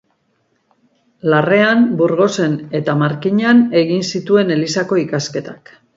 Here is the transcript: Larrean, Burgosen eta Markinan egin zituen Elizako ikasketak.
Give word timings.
Larrean, 1.33 1.83
Burgosen 1.99 2.57
eta 2.81 2.95
Markinan 3.03 3.61
egin 3.83 4.03
zituen 4.17 4.55
Elizako 4.57 5.01
ikasketak. 5.07 5.77